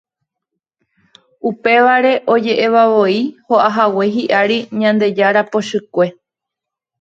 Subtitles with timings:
[1.49, 3.19] Upévare oje'evavoi
[3.51, 6.11] ho'ahague hi'ári Ñandejára pochykue.